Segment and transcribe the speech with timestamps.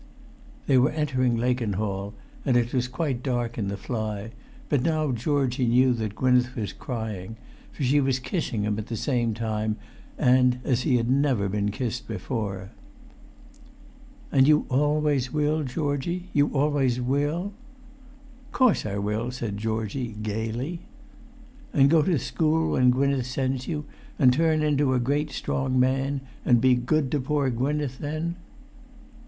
[0.65, 4.31] They were entering Lakenhall, and it was quite dark in the fly;
[4.67, 7.35] but now Georgie knew that Gwynneth was crying,
[7.71, 9.75] for she was kissing him at the same time,
[10.17, 12.71] and as he never had been kissed before.
[14.31, 17.53] "And you always will, Georgie—you always will?"
[18.51, 20.79] "Course I will," said Georgie, gaily.
[21.73, 23.85] [Pg 406]"And go to school when Gwynneth sends you,
[24.17, 28.37] and turn into a great strong man, and be good to poor Gwynneth then?"